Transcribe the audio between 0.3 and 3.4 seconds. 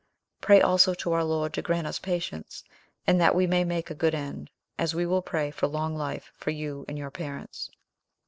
Pray also to our Lord to grant us patience, and that